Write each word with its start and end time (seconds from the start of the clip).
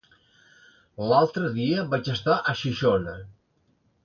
L'altre 1.11 1.51
dia 1.57 1.83
vaig 1.93 2.09
estar 2.15 2.39
a 2.39 2.57
Xixona. 2.63 3.15